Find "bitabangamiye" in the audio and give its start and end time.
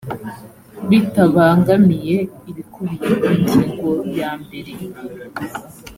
0.89-2.17